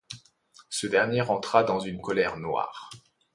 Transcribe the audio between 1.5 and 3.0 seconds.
dans une colère noire.